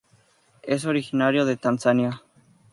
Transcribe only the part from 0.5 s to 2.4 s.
Es originario de Tanzania.